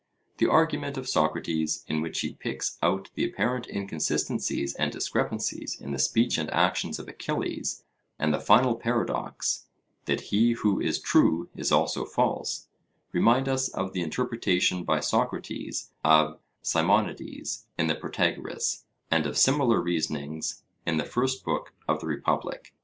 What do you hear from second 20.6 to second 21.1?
in the